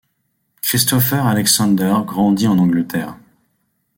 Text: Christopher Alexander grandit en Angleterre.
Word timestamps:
Christopher 0.63 1.27
Alexander 1.27 1.97
grandit 2.07 2.47
en 2.47 2.57
Angleterre. 2.57 3.13